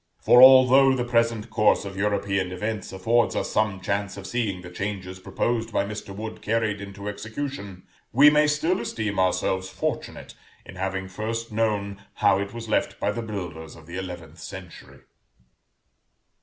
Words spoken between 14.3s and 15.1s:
century.